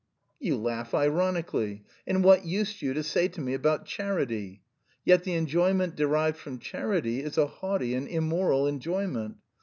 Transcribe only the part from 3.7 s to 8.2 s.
charity? Yet the enjoyment derived from charity is a haughty and